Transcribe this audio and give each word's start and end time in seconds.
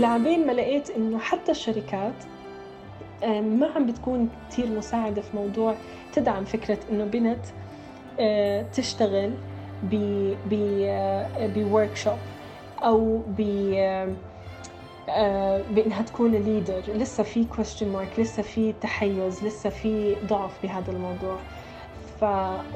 لبين 0.00 0.46
ما 0.46 0.52
لقيت 0.52 0.90
إنه 0.90 1.18
حتى 1.18 1.50
الشركات 1.52 2.14
ما 3.24 3.66
عم 3.76 3.86
بتكون 3.86 4.28
كتير 4.50 4.66
مساعدة 4.70 5.22
في 5.22 5.36
موضوع 5.36 5.74
تدعم 6.12 6.44
فكرة 6.44 6.78
إنه 6.90 7.04
بنت 7.04 7.44
آه، 8.20 8.62
تشتغل 8.62 9.30
ب 9.82 9.94
ب 10.50 10.54
workshop 11.54 12.18
أو 12.84 13.18
ب 13.38 13.40
آه، 15.08 15.62
بإنها 15.70 16.02
تكون 16.02 16.30
leader 16.30 16.82
لسه 16.88 17.22
في 17.22 17.44
question 17.44 17.92
mark 17.92 18.20
لسه 18.20 18.42
في 18.42 18.72
تحيز 18.72 19.44
لسه 19.44 19.70
في 19.70 20.16
ضعف 20.26 20.62
بهذا 20.62 20.92
الموضوع. 20.92 21.36
ف 22.20 22.24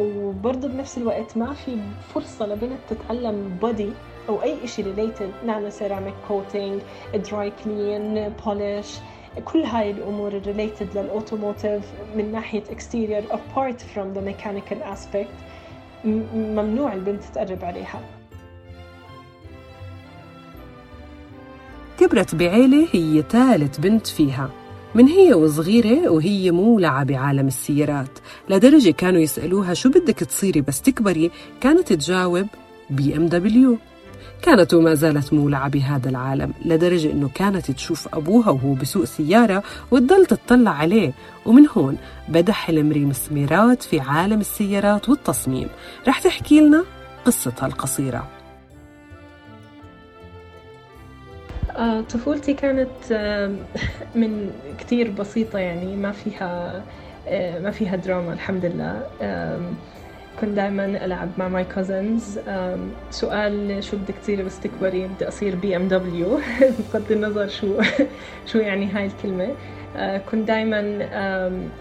وبرضه 0.00 0.68
بنفس 0.68 0.98
الوقت 0.98 1.36
ما 1.36 1.52
في 1.52 1.76
فرصة 2.14 2.46
لبنت 2.46 2.78
تتعلم 2.90 3.58
body 3.62 3.90
أو 4.28 4.42
أي 4.42 4.66
شيء 4.66 4.84
related 4.84 5.30
نعمل 5.46 5.72
ceramic 5.72 6.14
coating 6.28 6.80
dry 7.14 7.52
clean 7.64 8.32
polish 8.46 8.98
كل 9.44 9.62
هاي 9.62 9.90
الأمور 9.90 10.42
related 10.46 10.98
لل 10.98 11.12
automotive 11.12 11.82
من 12.16 12.32
ناحية 12.32 12.62
exterior 12.64 13.24
apart 13.32 13.78
from 13.94 14.16
the 14.16 14.20
mechanical 14.20 14.94
aspect. 14.94 15.34
ممنوع 16.34 16.92
البنت 16.92 17.22
تقرب 17.34 17.64
عليها. 17.64 18.00
كبرت 22.00 22.34
بعيلة 22.34 22.88
هي 22.92 23.22
ثالث 23.22 23.78
بنت 23.78 24.06
فيها. 24.06 24.50
من 24.94 25.08
هي 25.08 25.34
وصغيرة 25.34 26.08
وهي 26.08 26.50
مولعة 26.50 27.04
بعالم 27.04 27.46
السيارات. 27.46 28.18
لدرجة 28.48 28.90
كانوا 28.90 29.20
يسألوها 29.20 29.74
شو 29.74 29.88
بدك 29.88 30.18
تصيري 30.18 30.60
بس 30.60 30.82
تكبري 30.82 31.30
كانت 31.60 31.92
تجاوب 31.92 32.46
بي 32.90 33.16
إم 33.16 33.26
دبليو. 33.26 33.78
كانت 34.42 34.74
وما 34.74 34.94
زالت 34.94 35.32
مولعة 35.32 35.68
بهذا 35.68 36.08
العالم 36.08 36.52
لدرجة 36.64 37.12
أنه 37.12 37.30
كانت 37.34 37.70
تشوف 37.70 38.14
أبوها 38.14 38.50
وهو 38.50 38.74
بسوق 38.74 39.04
سيارة 39.04 39.62
وتضل 39.90 40.26
تطلع 40.26 40.70
عليه. 40.70 41.12
ومن 41.46 41.66
هون 41.68 41.96
بدأ 42.28 42.52
حلم 42.52 42.92
ريم 42.92 43.12
سميرات 43.12 43.82
في 43.82 44.00
عالم 44.00 44.40
السيارات 44.40 45.08
والتصميم. 45.08 45.68
رح 46.08 46.20
تحكي 46.20 46.60
لنا 46.60 46.84
قصتها 47.24 47.66
القصيرة. 47.66 48.33
آه، 51.76 52.00
طفولتي 52.00 52.54
كانت 52.54 53.12
آه، 53.12 53.56
من 54.14 54.50
كتير 54.78 55.10
بسيطة 55.10 55.58
يعني 55.58 55.96
ما 55.96 56.12
فيها 56.12 56.84
آه، 57.26 57.58
ما 57.58 57.70
فيها 57.70 57.96
دراما 57.96 58.32
الحمد 58.32 58.64
لله. 58.64 59.10
كنت 60.40 60.50
دائما 60.56 60.84
ألعب 61.04 61.38
مع 61.38 61.48
my 61.48 61.64
cousins 61.64 62.40
سؤال 63.10 63.84
شو 63.84 63.96
بدك 63.96 64.18
تصيري 64.18 64.42
بس 64.42 64.60
تكبري 64.60 65.06
بدي 65.06 65.28
أصير 65.28 65.54
بي 65.56 65.76
ام 65.76 65.88
دبليو 65.88 66.40
بغض 66.92 67.12
النظر 67.12 67.48
شو 67.48 67.80
شو 68.46 68.58
يعني 68.58 68.86
هاي 68.92 69.06
الكلمة. 69.06 69.56
كنت 70.30 70.48
دائما 70.48 70.80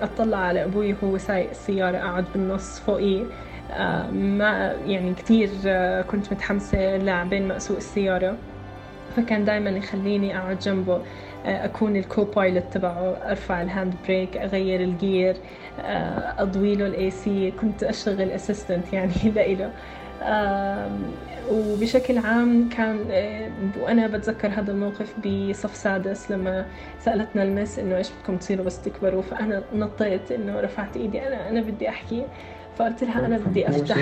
أطلع 0.02 0.38
على 0.38 0.64
أبوي 0.64 0.94
وهو 0.94 1.18
سايق 1.18 1.50
السيارة 1.50 1.98
أقعد 1.98 2.26
بالنص 2.34 2.80
فوقيها 2.80 4.78
يعني 4.86 5.14
كتير 5.14 5.50
كنت 6.02 6.34
متحمسة 6.34 6.98
لبين 6.98 7.48
ما 7.48 7.58
أسوق 7.58 7.78
السيارة. 7.78 8.38
فكان 9.16 9.46
دائما 9.46 9.70
يخليني 9.70 10.38
أقعد 10.38 10.60
جنبه 10.60 11.02
آه، 11.46 11.66
أكون 11.66 11.96
ال 11.96 12.24
co-pilot 12.24 12.64
تبعه 12.72 13.18
أرفع 13.30 13.62
ال 13.62 13.68
hand 13.68 13.94
brake 14.08 14.38
أغير 14.38 14.82
ال 14.82 14.92
gear 14.92 15.36
آه، 15.80 16.34
اضوي 16.42 16.76
له 16.76 16.88
ال 16.88 17.12
AC 17.12 17.52
كنت 17.52 17.84
أشتغل 17.84 18.32
assistant 18.32 18.94
يعني 18.94 19.14
لإله. 19.36 19.72
وبشكل 21.52 22.18
عام 22.18 22.70
كان 22.70 23.06
آه، 23.12 23.52
وأنا 23.80 24.08
بتذكر 24.08 24.48
هذا 24.48 24.72
الموقف 24.72 25.14
بصف 25.20 25.76
سادس 25.76 26.32
لما 26.32 26.66
سألتنا 27.00 27.44
ال 27.44 27.51
miss 27.51 27.80
إنه 27.80 27.98
إيش 27.98 28.10
بدكم 28.12 28.38
تصيروا 28.38 28.66
بس 28.66 28.82
تكبروا 28.82 29.22
فأنا 29.22 29.64
نطيت 29.74 30.32
إنه 30.32 30.60
رفعت 30.60 30.98
إيدي 30.98 31.28
أنا 31.28 31.50
أنا 31.50 31.62
بدي 31.62 31.90
أحكي. 31.90 32.24
فقلت 32.78 33.04
لها 33.04 33.26
أنا 33.26 33.38
بدي 33.38 33.70
أفتح 33.70 33.98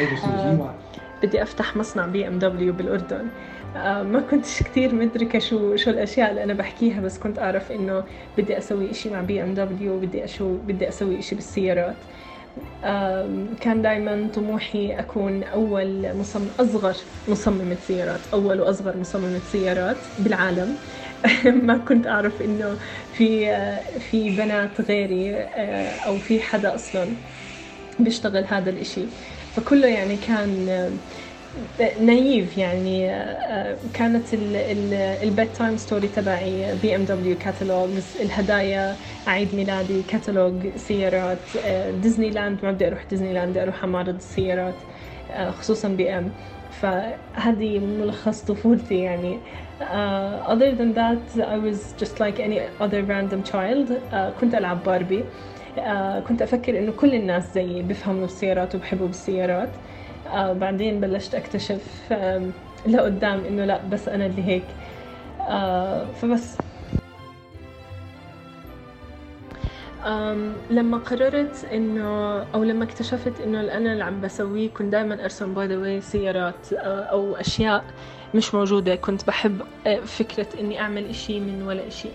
بدي 1.23 1.43
أفتح 1.43 1.77
مصنع 1.77 2.05
بي 2.05 2.27
ام 2.27 2.39
دبليو 2.39 2.73
بالأردن. 2.73 3.27
ما 3.75 4.21
كنتش 4.21 4.63
كتير 4.63 4.95
مدركة 4.95 5.39
شو 5.39 5.75
شو 5.75 5.89
الأشياء 5.91 6.29
اللي 6.29 6.43
أنا 6.43 6.53
بحكيها 6.53 7.01
بس 7.01 7.17
كنت 7.19 7.39
أعرف 7.39 7.71
إنه 7.71 8.05
بدي 8.37 8.57
أسوي 8.57 8.91
إشي 8.91 9.09
مع 9.09 9.21
بي 9.21 9.43
إم 9.43 9.53
دبليو 9.53 9.99
بدي 9.99 10.23
أشو 10.23 10.57
بدي 10.57 10.89
أسوي 10.89 11.19
إشي 11.19 11.35
بالسيارات. 11.35 12.05
كان 13.61 13.81
دائما 13.81 14.27
طموحي 14.27 14.93
أكون 14.99 15.43
أول 15.43 16.13
مصمم 16.17 16.49
أصغر 16.59 16.95
مصممة 17.27 17.77
سيارات 17.79 18.27
أول 18.33 18.61
وأصغر 18.61 18.97
مصممة 18.97 19.41
سيارات 19.43 20.07
بالعالم. 20.17 20.79
ما 21.67 21.77
كنت 21.77 22.07
أعرف 22.07 22.41
إنه 22.41 22.77
في 23.09 23.45
في 23.99 24.29
بنات 24.29 24.81
غيري 24.81 25.35
آه، 25.37 25.95
أو 25.95 26.19
في 26.19 26.41
حدا 26.41 26.75
أصلا 26.75 27.17
بيشتغل 27.99 28.45
هذا 28.45 28.69
الإشي. 28.69 29.09
فكله 29.51 29.87
يعني 29.87 30.17
كان 30.17 30.69
naive 31.99 32.57
يعني 32.57 33.11
آه، 33.11 33.79
كانت 33.93 34.27
ال 34.33 35.55
bedtime 35.55 35.77
story 35.77 36.07
تبعي 36.07 36.75
بي 36.75 36.95
ام 36.95 37.05
دبليو 37.05 37.37
catalogues 37.37 38.17
الهدايا 38.17 38.97
عيد 39.27 39.55
ميلادي 39.55 40.03
كاتالوج 40.03 40.75
سيارات 40.75 41.51
ديزني 41.89 42.27
آه، 42.27 42.31
لاند 42.31 42.65
ما 42.65 42.71
بدي 42.71 42.87
أروح 42.87 43.03
ديزني 43.03 43.33
لاند 43.33 43.57
أروح 43.57 43.85
معرض 43.85 44.15
السيارات 44.15 44.83
آه، 45.31 45.51
خصوصا 45.51 45.87
بي 45.89 46.09
ام 46.17 46.35
فهذه 46.69 47.79
ملخص 47.79 48.41
طفولتي 48.43 48.99
يعني. 48.99 49.43
uh, 49.81 49.83
other 50.53 50.75
than 50.75 50.93
that 50.93 51.35
I 51.41 51.57
was 51.57 51.93
just 51.93 52.19
like 52.19 52.39
any 52.39 52.59
other 52.79 53.03
random 53.03 53.43
child. 53.43 53.89
uh, 54.11 54.29
كنت 54.41 54.55
ألعب 54.55 54.83
باربي 54.83 55.23
uh, 55.77 55.81
كنت 56.27 56.41
أفكر 56.41 56.79
إنه 56.79 56.91
كل 56.91 57.13
الناس 57.15 57.53
زيي 57.53 57.81
بيفهموا 57.81 58.25
السيارات 58.25 58.75
وبحبوا 58.75 59.07
بالسيارات. 59.07 59.77
آه 60.31 60.53
بعدين 60.53 60.99
بلشت 60.99 61.35
أكتشف 61.35 62.13
لقدام 62.87 63.43
إنه 63.45 63.65
لا 63.65 63.79
بس 63.91 64.07
أنا 64.07 64.25
اللي 64.25 64.43
هيك. 64.47 64.63
آه 65.49 66.05
فبس. 66.21 66.57
لما 70.69 70.97
قررت 70.97 71.65
إنه 71.73 72.41
أو 72.53 72.63
لما 72.63 72.83
اكتشفت 72.83 73.41
إنه 73.41 73.61
أنا 73.61 73.93
اللي 73.93 74.03
عم 74.03 74.21
بسويه 74.21 74.69
كنت 74.69 74.91
دائما 74.91 75.23
أرسم 75.23 75.53
باي 75.53 75.67
ذا 75.67 75.99
سيارات 75.99 76.73
آه، 76.73 77.01
أو 77.03 77.35
أشياء 77.35 77.83
مش 78.35 78.55
موجودة. 78.55 78.95
كنت 78.95 79.27
بحب 79.27 79.61
آه، 79.87 79.99
فكرة 79.99 80.47
إني 80.59 80.81
أعمل 80.81 81.05
إشي 81.09 81.39
من 81.39 81.61
ولا 81.67 81.87
إشي. 81.87 82.09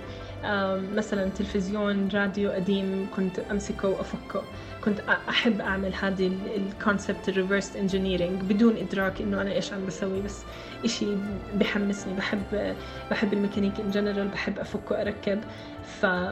مثلا 0.95 1.31
تلفزيون 1.31 2.09
راديو 2.15 2.51
قديم 2.51 3.07
كنت 3.17 3.39
أمسكه 3.51 3.89
وأفكه. 3.89 4.43
كنت 4.87 5.01
أحب 5.29 5.61
أعمل 5.61 5.95
هذه 5.95 6.33
ال 6.57 6.66
concept 6.66 7.29
ال 7.29 7.35
reverse 7.35 7.77
engineering 7.77 8.43
بدون 8.43 8.77
إدراك 8.77 9.21
إنه 9.21 9.43
أنا 9.43 9.53
إيش 9.53 9.73
عم 9.73 9.87
بسوي 9.87 10.21
بس 10.21 10.43
إشي 10.85 11.07
بحمسني. 11.55 12.15
بحب 12.15 12.75
بحب 13.11 13.33
الميكانيك 13.33 13.81
in 13.81 13.91
general 13.91 14.29
بحب 14.29 14.59
افك 14.59 14.91
واركب 14.91 15.41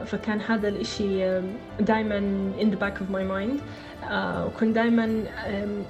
فكان 0.05 0.41
هذا 0.41 0.67
الإشي 0.67 1.41
دائما 1.79 2.19
in 2.59 2.65
the 2.65 2.79
back 2.79 2.99
of 3.01 3.15
my 3.15 3.23
mind. 3.23 3.61
آه 4.11 4.45
وكنت 4.45 4.75
دائما 4.75 5.23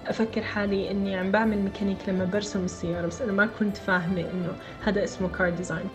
أفكر 0.08 0.42
حالي 0.42 0.92
إني 0.92 1.16
عم 1.16 1.32
بعمل 1.32 1.58
ميكانيك 1.58 1.98
لما 2.08 2.26
برسم 2.26 2.66
السيارة 2.66 3.08
بس 3.08 3.22
أنا 3.22 3.32
ما 3.32 3.50
كنت 3.60 3.78
فاهمة 3.78 4.22
إنه 4.22 4.54
هذا 4.86 5.04
اسمه 5.04 5.28
car 5.28 5.50
design 5.50 5.90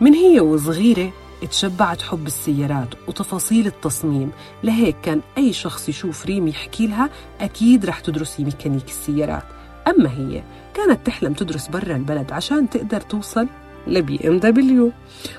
من 0.00 0.14
هي 0.14 0.40
وصغيرة 0.40 1.12
اتشبعت 1.42 2.02
حب 2.02 2.26
السيارات 2.26 2.88
وتفاصيل 3.08 3.66
التصميم. 3.66 4.30
لهيك 4.64 4.96
كان 5.02 5.20
أي 5.38 5.52
شخص 5.52 5.88
يشوف 5.88 6.26
ريم 6.26 6.48
يحكي 6.48 6.86
لها 6.86 7.10
أكيد 7.40 7.86
رح 7.86 8.00
تدرسي 8.00 8.44
ميكانيك 8.44 8.88
السيارات. 8.88 9.44
أما 9.88 10.10
هي 10.10 10.42
كانت 10.74 11.06
تحلم 11.06 11.32
تدرس 11.32 11.68
برا 11.68 11.96
البلد 11.96 12.32
عشان 12.32 12.70
تقدر 12.70 13.00
توصل 13.00 13.46
لبي 13.86 14.28
إم 14.28 14.38
دبليو. 14.38 14.92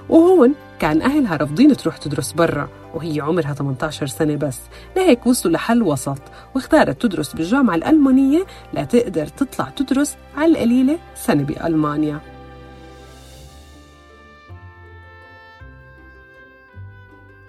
وهون 0.09 0.53
كان 0.79 1.01
أهلها 1.01 1.35
رافضين 1.35 1.77
تروح 1.77 1.97
تدرس 1.97 2.31
برا 2.31 2.69
وهي 2.93 3.21
عمرها 3.21 3.53
18 3.53 4.07
سنة 4.07 4.35
بس. 4.35 4.59
لهيك 4.95 5.27
وصلوا 5.27 5.53
لحل 5.53 5.83
وسط 5.83 6.21
واختارت 6.55 7.01
تدرس 7.01 7.33
بالجامعة 7.33 7.75
الألمانية 7.75 8.45
لتقدر 8.73 9.27
تطلع 9.27 9.69
تدرس 9.69 10.15
على 10.37 10.51
القليلة 10.51 10.99
سنة 11.15 11.43
بألمانيا. 11.43 12.36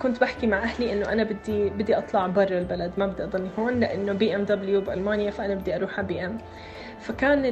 كنت 0.03 0.21
بحكي 0.21 0.47
مع 0.47 0.63
أهلي 0.63 0.93
إنه 0.93 1.13
أنا 1.13 1.23
بدي 1.23 1.71
بدي 1.71 1.99
أطلع 1.99 2.27
برا 2.27 2.59
البلد 2.59 2.93
ما 2.97 3.07
بدي 3.07 3.25
أضلني 3.25 3.51
هون 3.59 3.81
لإنه 3.81 4.13
بي 4.13 4.37
ام 4.37 4.45
دبليو 4.45 4.81
بألمانيا 4.81 5.31
فأنا 5.31 5.55
بدي 5.55 5.77
أروح 5.77 5.99
على 5.99 6.07
بي 6.09 6.27
ام 6.27 6.39
فكان 7.01 7.43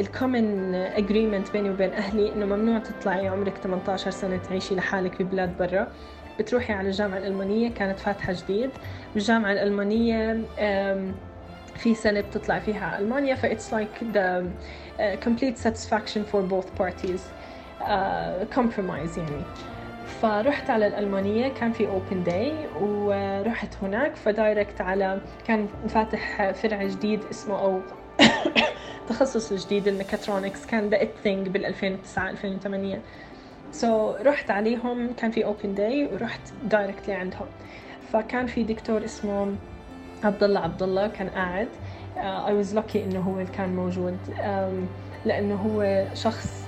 ال 0.00 0.11
common 0.11 0.74
agreement 0.74 1.50
بيني 1.52 1.70
وبين 1.70 1.92
أهلي 1.92 2.32
إنه 2.32 2.46
ممنوع 2.46 2.78
تطلعي 2.78 3.28
عمرك 3.28 3.58
18 3.58 4.10
سنة 4.10 4.36
تعيشي 4.36 4.74
لحالك 4.74 5.22
ببلاد 5.22 5.56
برا. 5.58 5.88
بتروحي 6.38 6.72
على 6.72 6.88
الجامعة 6.88 7.18
الألمانية 7.18 7.70
كانت 7.70 7.98
فاتحة 7.98 8.32
جديد. 8.32 8.70
بالجامعة 9.14 9.52
الألمانية 9.52 10.44
في 11.76 11.94
سنة 11.94 12.20
بتطلع 12.20 12.58
فيها 12.58 12.86
على 12.86 13.04
ألمانيا 13.04 13.34
ف 13.34 13.46
it's 13.46 13.72
like 13.72 14.12
the 14.12 14.44
uh, 14.98 15.16
complete 15.26 15.58
satisfaction 15.58 16.24
for 16.32 16.42
both 16.42 16.74
parties. 16.78 17.20
uh, 17.80 18.44
compromise 18.50 19.18
يعني. 19.18 19.42
فرحت 20.08 20.70
على 20.70 20.86
الألمانية 20.86 21.48
كان 21.48 21.72
في 21.72 21.86
open 21.86 22.24
day 22.24 22.52
ورحت 22.80 23.74
هناك 23.82 24.16
ف 24.16 24.25
direct 24.25 24.80
على 24.80 25.20
كان 25.46 25.68
فاتح 25.88 26.50
فرع 26.50 26.84
جديد 26.84 27.20
اسمه 27.30 27.60
أو 27.60 27.80
تخصص 29.08 29.66
جديد 29.66 29.88
الميكاترونكس 29.88 30.66
كان 30.66 30.88
the 30.88 31.08
thing 31.22 31.48
بال 31.48 31.66
2009 31.66 32.30
2008 32.30 33.00
so, 33.72 34.20
رحت 34.20 34.50
عليهم 34.50 35.12
كان 35.12 35.30
في 35.30 35.44
open 35.44 35.74
day 35.74 36.08
ورحت 36.12 36.40
directly 36.64 37.14
عندهم. 37.14 37.46
فكان 38.12 38.46
في 38.46 38.62
دكتور 38.62 39.04
اسمه 39.04 39.54
عبد 40.24 40.42
الله 40.42 40.60
عبد 40.60 40.82
الله 40.82 41.06
كان 41.08 41.28
قاعد. 41.28 41.68
I 42.16 42.54
was 42.54 42.74
lucky 42.74 43.04
إنه 43.04 43.20
هو 43.20 43.44
كان 43.56 43.76
موجود 43.76 44.18
um, 44.38 45.26
لأنه 45.26 45.54
هو 45.54 46.04
شخص 46.14 46.67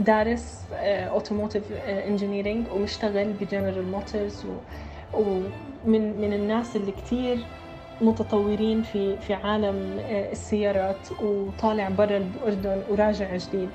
دارس 0.00 0.60
automotive 0.72 1.62
uh, 1.68 1.72
engineering 1.88 2.66
uh, 2.66 2.72
ومشتغل 2.72 3.32
بجنرال 3.32 3.90
موتورز 3.90 4.46
ومن 5.14 6.20
من 6.20 6.32
الناس 6.32 6.76
اللي 6.76 6.92
كتير 6.92 7.38
متطورين 8.00 8.82
في 8.82 9.16
في 9.16 9.34
عالم 9.34 9.98
uh, 9.98 10.02
السيارات 10.32 11.12
وطالع 11.22 11.88
برا 11.88 12.16
الأردن 12.16 12.82
وراجع 12.90 13.36
جديد. 13.36 13.68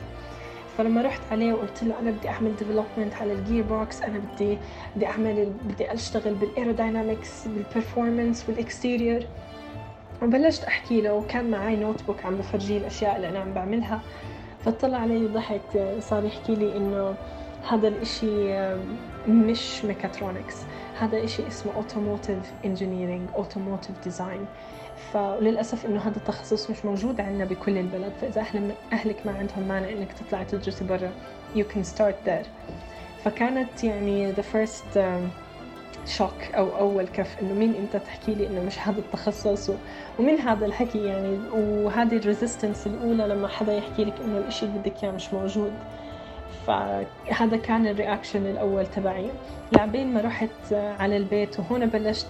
فلما 0.77 1.01
رحت 1.01 1.22
عليه 1.31 1.54
وقلت 1.54 1.83
له 1.83 2.00
أنا 2.00 2.12
بدي 2.12 2.30
أعمل 2.30 2.56
development 2.56 3.13
على 3.21 3.33
ال 3.33 3.63
gearbox 3.63 4.01
أنا 4.01 4.19
بدي 4.19 4.57
بدي 4.95 5.06
أعمل 5.07 5.54
بدي 5.63 5.94
أشتغل 5.94 6.33
بال 6.33 6.50
aerodynamics 6.50 7.47
بال 7.47 7.63
performance 7.63 8.50
وال 8.50 8.64
exterior 8.64 9.21
وبلشت 10.21 10.63
أحكي 10.63 11.01
له 11.01 11.13
وكان 11.13 11.51
معي 11.51 11.75
notebook 11.75 12.25
عم 12.25 12.36
بفرجيه 12.36 12.78
الأشياء 12.78 13.16
اللي 13.16 13.30
أنا 13.30 13.39
عم 13.39 13.54
بعملها. 13.54 14.01
فطلع 14.65 14.97
علي 14.97 15.27
ضحك. 15.27 15.95
صار 16.00 16.25
يحكي 16.25 16.56
لي 16.56 16.77
إنه 16.77 17.15
هذا 17.69 17.88
الإشي 17.88 18.75
مش 19.27 19.85
ميكاترونكس 19.85 20.56
هذا 21.00 21.23
إشي 21.23 21.47
اسمه 21.47 21.75
automotive 21.75 22.53
engineering 22.65 23.30
automotive 23.36 24.03
design 24.03 24.45
فللأسف 25.12 25.85
إنه 25.85 26.00
هذا 26.00 26.17
التخصص 26.17 26.69
مش 26.69 26.85
موجود 26.85 27.21
عندنا 27.21 27.45
بكل 27.45 27.77
البلد. 27.77 28.13
فإذا 28.21 28.41
أهل 28.41 28.71
أهلك 28.94 29.25
ما 29.25 29.31
عندهم 29.31 29.67
مانع 29.67 29.89
إنك 29.89 30.13
تطلعي 30.13 30.45
تدرسي 30.45 30.85
برا 30.85 31.11
you 31.56 31.63
can 31.63 31.83
start 31.95 32.15
there. 32.27 32.47
فكانت 33.23 33.83
يعني 33.83 34.33
the 34.33 34.44
first 34.53 34.97
shock 36.06 36.44
أو 36.56 36.78
أول 36.78 37.07
كف 37.07 37.40
إنه 37.42 37.54
مين 37.54 37.75
أنت 37.75 37.98
تحكي 37.98 38.36
لي 38.36 38.48
إنه 38.48 38.62
مش 38.62 38.80
هذا 38.80 39.00
التخصص؟ 39.00 39.72
ومن 40.19 40.40
هذا 40.40 40.66
الحكي 40.66 41.06
يعني 41.06 41.38
وهذه 41.54 42.18
ال 42.18 42.24
resistance 42.24 42.88
الأولى 42.88 43.28
لما 43.28 43.48
حدا 43.48 43.74
يحكي 43.74 44.06
لك 44.06 44.22
إنه 44.22 44.38
الإشي 44.38 44.66
اللي 44.66 44.80
بدك 44.80 45.04
إياه 45.04 45.12
مش 45.12 45.34
موجود. 45.34 45.74
فهذا 46.68 47.57
كان 47.57 47.88
ال 47.88 47.94
reaction 47.94 48.45
الأول 48.46 48.86
تبعي. 48.88 49.31
لبين 49.71 50.13
ما 50.13 50.22
رحت 50.22 50.74
على 50.74 51.18
البيت 51.18 51.60
وهون 51.60 51.86
بلشت 51.86 52.28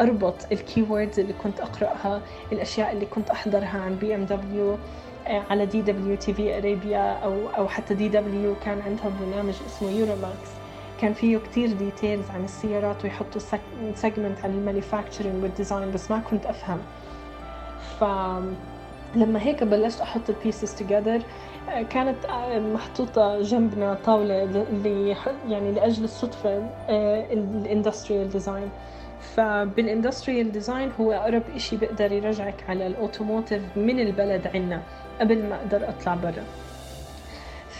أربط 0.00 0.52
ال 0.52 0.60
keywords 0.60 1.20
اللي 1.20 1.32
كنت 1.32 1.60
أقرأها 1.60 2.22
الأشياء 2.52 2.92
اللي 2.92 3.06
كنت 3.06 3.30
أحضرها 3.30 3.78
عن 3.80 3.96
بي 3.96 4.14
إم 4.14 4.24
دبليو 4.24 4.78
على 5.26 5.66
دي 5.66 5.82
دبليو 5.82 6.16
تي 6.16 6.34
في 6.34 6.58
أرابيا 6.58 7.12
أو 7.12 7.48
أو 7.48 7.68
حتى 7.68 7.94
دي 7.94 8.08
دبليو 8.08 8.54
كان 8.64 8.80
عندهم 8.80 9.16
برنامج 9.20 9.54
اسمه 9.66 9.90
يورو 9.90 10.16
ماكس 10.16 10.59
كان 11.00 11.12
فيه 11.12 11.38
كتير 11.38 11.72
details 11.72 12.30
عن 12.30 12.44
السيارات 12.44 13.04
ويحطوا 13.04 13.40
segment 13.94 14.44
عن 14.44 14.50
ال 14.50 14.57
manufacturing 14.57 15.42
وال 15.42 15.54
design 15.54 15.90
بس 15.90 16.10
ما 16.10 16.18
كنت 16.30 16.46
أفهم. 16.46 16.78
ف 17.98 18.04
لما 19.14 19.42
هيك 19.42 19.64
بلشت 19.64 20.00
أحط 20.00 20.30
ال 20.30 20.36
pieces 20.36 20.74
together 20.74 21.22
كانت 21.90 22.16
محطوطة 22.74 23.40
جنبنا 23.40 23.94
طاولة 24.04 24.42
اللي 24.44 25.16
يعني 25.48 25.72
لأجل 25.72 26.04
الصدفة 26.04 26.66
ال 27.32 27.41
industrial 27.41 28.30
design 28.30 28.68
فبال 29.20 29.50
industrial 29.50 30.52
design 30.52 30.90
هو 31.00 31.12
أقرب 31.12 31.42
إشي 31.56 31.76
بيقدر 31.76 32.12
يرجعك 32.12 32.64
على 32.68 32.86
ال 32.86 32.93
automotive 32.93 33.62
من 33.76 34.00
البلد 34.00 34.46
عنا 34.54 34.82
قبل 35.20 35.48
ما 35.48 35.56
أقدر 35.56 35.88
أطلع 35.88 36.14
برا. 36.14 36.44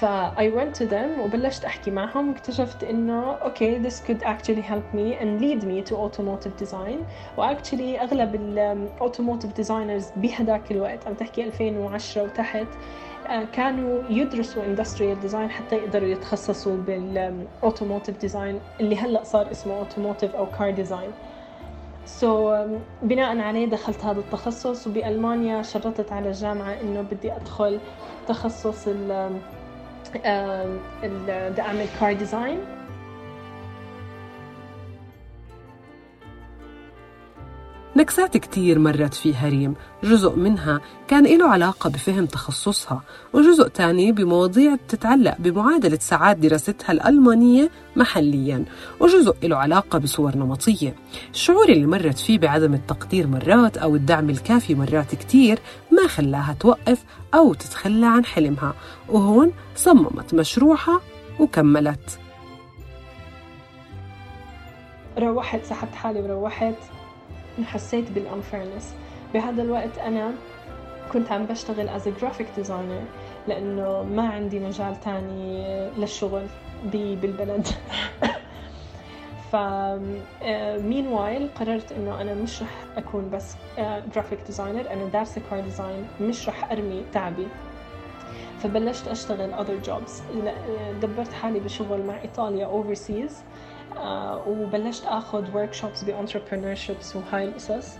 ف 0.00 0.04
I 0.36 0.48
went 0.48 0.78
to 0.78 0.94
وبلشت 1.20 1.64
أحكي 1.64 1.90
معهم 1.90 2.28
واكتشفت 2.28 2.84
إنه 2.84 3.36
okay 3.36 3.88
this 3.88 4.00
could 4.00 4.22
actually 4.22 4.62
help 4.62 4.94
me 4.94 5.14
and 5.20 5.40
lead 5.40 5.62
me 5.64 5.90
to 5.90 5.94
automotive 5.94 6.56
design. 6.64 7.04
و 7.36 7.44
actually 7.44 8.00
أغلب 8.00 8.34
ال 8.34 8.45
automotive 8.45 9.52
designers 9.52 10.10
بهداك 10.16 10.72
الوقت 10.72 11.06
عم 11.06 11.14
تحكي 11.14 11.44
2010 11.44 12.22
وتحت 12.22 12.66
كانوا 13.52 14.02
يدرسوا 14.10 14.62
industrial 14.62 15.28
design 15.28 15.50
حتى 15.50 15.76
يقدروا 15.76 16.08
يتخصصوا 16.08 16.76
بال 16.76 17.00
automotive 17.00 18.18
design 18.18 18.60
اللي 18.80 18.96
هلأ 18.96 19.24
صار 19.24 19.50
اسمه 19.50 19.78
automotive 19.78 20.36
أو 20.36 20.46
car 20.46 20.70
design 20.70 21.10
so, 22.06 22.66
بناء 23.02 23.38
عليه 23.38 23.66
دخلت 23.66 24.04
هذا 24.04 24.20
التخصص 24.20 24.86
وبألمانيا 24.86 25.62
شرطت 25.62 26.12
على 26.12 26.28
الجامعة 26.28 26.80
إنه 26.80 27.00
بدي 27.00 27.32
أدخل 27.32 27.80
تخصص 28.28 28.88
ال 28.88 29.30
بدي 30.14 31.60
أعمل 31.62 31.86
car 32.00 32.12
design 32.12 32.58
نكسات 38.00 38.36
كتير 38.36 38.78
مرت 38.78 39.14
فيها 39.14 39.48
ريم 39.48 39.74
جزء 40.04 40.36
منها 40.36 40.80
كان 41.08 41.38
له 41.38 41.48
علاقة 41.48 41.90
بفهم 41.90 42.26
تخصصها 42.26 43.02
وجزء 43.32 43.68
تاني 43.68 44.12
بمواضيع 44.12 44.76
تتعلق 44.88 45.36
بمعادلة 45.38 45.98
ساعات 45.98 46.36
دراستها 46.36 46.92
الألمانية 46.92 47.70
محليا 47.96 48.64
وجزء 49.00 49.36
له 49.42 49.56
علاقة 49.56 49.98
بصور 49.98 50.36
نمطية. 50.36 50.94
الشعور 51.30 51.68
اللي 51.68 51.86
مرت 51.86 52.18
فيه 52.18 52.38
بعدم 52.38 52.74
التقدير 52.74 53.26
مرات 53.26 53.76
أو 53.76 53.94
الدعم 53.94 54.30
الكافي 54.30 54.74
مرات 54.74 55.14
كتير 55.14 55.58
ما 55.92 56.08
خلاها 56.08 56.56
توقف 56.60 57.04
أو 57.34 57.54
تتخلى 57.54 58.06
عن 58.06 58.24
حلمها 58.24 58.74
وهون 59.08 59.52
صممت 59.76 60.34
مشروعها 60.34 61.00
وكملت. 61.40 62.18
روحت 65.18 65.64
سحبت 65.64 65.94
حالي 65.94 66.20
وروحت. 66.20 66.74
حسيت 67.64 68.10
بال 68.10 68.24
unfairness 68.24 68.94
بهذا 69.34 69.62
الوقت 69.62 69.98
أنا 69.98 70.32
كنت 71.12 71.32
عم 71.32 71.46
بشتغل 71.46 71.88
as 71.88 72.08
graphic 72.08 72.46
designer 72.56 73.02
لأنه 73.48 74.02
ما 74.02 74.28
عندي 74.28 74.58
مجال 74.60 75.00
تاني 75.00 75.90
للشغل 75.98 76.46
بالبلد. 76.92 77.68
ف 79.52 79.56
meanwhile 80.86 81.48
قررت 81.54 81.92
إنه 81.92 82.20
أنا 82.20 82.34
مش 82.34 82.62
رح 82.62 82.84
أكون 82.96 83.30
بس 83.30 83.56
جرافيك 84.14 84.38
آه، 84.40 84.46
designer 84.46 84.90
أنا 84.90 85.04
دارسة 85.04 85.40
car 85.50 85.60
design 85.60 86.06
مش 86.20 86.48
رح 86.48 86.72
أرمي 86.72 87.02
تعبي. 87.12 87.46
فبلشت 88.62 89.08
أشتغل 89.08 89.54
other 89.54 89.88
jobs. 89.88 90.10
دبرت 91.02 91.32
حالي 91.32 91.60
بشغل 91.60 92.06
مع 92.06 92.22
ايطاليا 92.22 92.66
overseas. 92.66 93.32
آه، 93.32 93.79
وبلشت 94.46 95.06
آخذ 95.06 95.56
workshops 95.56 95.72
ب 95.72 96.04
entrepreneurships 96.04 97.16
وهاي 97.16 97.44
القصص 97.44 97.96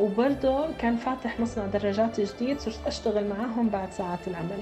وبرضه 0.00 0.72
كان 0.78 0.96
فاتح 0.96 1.40
مصنع 1.40 1.66
دراجات 1.66 2.20
جديد 2.20 2.60
صرت 2.60 2.86
أشتغل 2.86 3.28
معاهم 3.28 3.68
بعد 3.68 3.92
ساعات 3.92 4.28
العمل. 4.28 4.60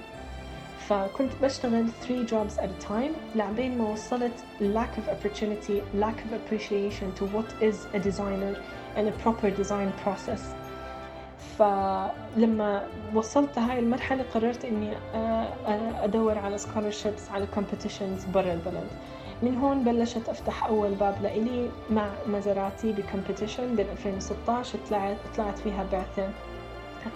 فكنت 0.89 1.33
بشتغل 1.43 1.89
3 1.89 2.27
jobs 2.27 2.59
at 2.59 2.69
a 2.83 2.89
time 2.89 3.37
لعبين 3.37 3.79
ما 3.79 3.89
وصلت 3.89 4.33
lack 4.61 4.99
of 4.99 5.11
opportunity 5.11 6.01
lack 6.01 6.19
of 6.27 6.33
appreciation 6.33 7.21
to 7.21 7.25
what 7.25 7.63
is 7.63 7.77
a 7.95 7.99
designer 7.99 8.57
and 8.97 9.09
a 9.09 9.13
proper 9.25 9.51
design 9.63 9.91
process. 10.05 10.41
فلما 11.59 12.87
وصلت 13.15 13.59
هاي 13.59 13.79
المرحلة 13.79 14.25
قررت 14.35 14.65
إني 14.65 14.93
آه، 15.15 15.19
آه، 15.67 16.05
أدور 16.05 16.39
على 16.39 16.59
scholarships 16.59 17.33
على 17.33 17.47
competitions 17.57 18.29
برا 18.35 18.53
البلد. 18.53 18.89
من 19.43 19.57
هون 19.57 19.85
بلشت 19.85 20.29
أفتح 20.29 20.67
أول 20.67 20.91
باب 20.95 21.23
لإلي 21.23 21.71
مع 21.91 22.07
مزراتي 22.27 22.93
بكومبيتيشن 22.93 23.77
بال 23.77 23.91
2016 23.91 24.79
طلعت 24.91 25.17
طلعت 25.37 25.59
فيها 25.59 25.85
بعثة 25.93 26.29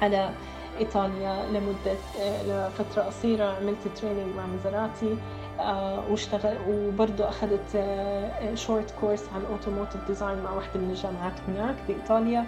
على 0.03 0.31
إيطاليا 0.79 1.47
لمدة 1.53 1.97
لفترة 2.49 3.03
قصيرة 3.03 3.45
عملت 3.45 3.89
training 3.97 4.37
مع 4.37 4.47
مازيراتي 4.47 5.17
آه، 5.61 6.11
واشتغل 6.11 6.57
وبرضه 6.69 7.29
أخذت 7.29 7.85
short 8.55 8.95
course 9.01 9.25
عن 9.35 9.45
automotive 9.53 10.07
design 10.07 10.39
مع 10.43 10.53
واحدة 10.53 10.81
من 10.81 10.91
الجامعات 10.91 11.33
هناك 11.49 11.75
بإيطاليا. 11.89 12.47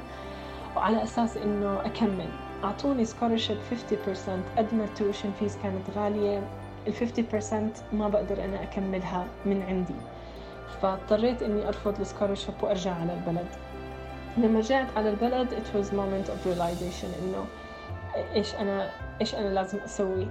وعلى 0.76 1.02
أساس 1.02 1.36
إنه 1.36 1.80
أكمل 1.84 2.28
أعطوني 2.64 3.04
scholarship 3.04 3.56
50% 3.70 4.58
قد 4.58 4.74
ما 4.74 4.84
ال 4.84 4.90
tuition 4.90 5.30
fees 5.38 5.56
كانت 5.62 5.90
غالية. 5.96 6.42
ال 6.87 6.94
50% 6.94 7.94
ما 7.94 8.08
بقدر 8.08 8.44
أنا 8.44 8.62
أكملها 8.62 9.26
من 9.46 9.62
عندي. 9.62 9.94
فاضطريت 10.82 11.42
إني 11.42 11.68
أرفض 11.68 12.00
ال 12.00 12.05
scholarship 12.05 12.54
وأرجع 12.62 12.94
على 12.94 13.14
البلد. 13.14 13.46
لما 14.37 14.58
رجعت 14.58 14.87
على 14.96 15.10
البلد 15.10 15.49
it 15.50 15.76
was 15.76 15.87
moment 15.87 16.28
of 16.30 16.46
realization 16.46 17.22
إنه 17.22 17.44
إيش 18.34 18.54
أنا 18.54 18.90
إيش 19.20 19.34
أنا 19.34 19.49
لازم 19.49 19.78
أسوي. 19.78 20.28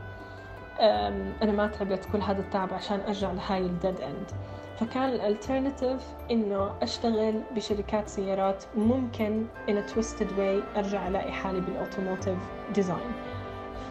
أنا 1.41 1.51
ما 1.51 1.67
تعبت 1.67 2.05
كل 2.11 2.21
هذا 2.21 2.41
التعب 2.41 2.73
عشان 2.73 2.99
أرجع 3.07 3.31
لهاي 3.31 3.59
ال 3.59 3.67
dead 3.67 4.01
end 4.01 4.31
فكان 4.79 5.09
ال 5.09 5.17
alternative 5.17 6.01
إنه 6.31 6.71
أشتغل 6.81 7.41
بشركات 7.55 8.07
سيارات 8.09 8.63
ممكن 8.75 9.45
in 9.67 9.71
a 9.71 9.91
twisted 9.93 10.27
way 10.37 10.77
أرجع 10.77 11.07
ألاقي 11.07 11.31
حالي 11.31 11.61
بال 11.61 11.74
automotive 11.74 12.37
design 12.73 13.11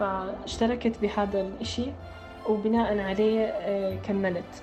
فاشتركت 0.00 0.98
بهذا 1.02 1.40
الإشي. 1.40 1.86
وبناء 2.48 2.98
عليه 2.98 3.44
آه، 3.44 3.96
كملت. 4.08 4.62